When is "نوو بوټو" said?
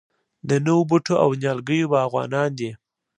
0.65-1.15